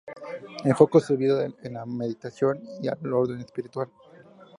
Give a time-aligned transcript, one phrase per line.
[0.65, 3.87] Enfocó su vida a la meditación y al orden espiritual.